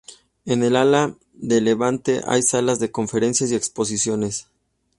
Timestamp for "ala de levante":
0.77-2.21